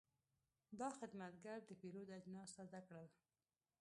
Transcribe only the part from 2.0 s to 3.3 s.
اجناس تازه کړل.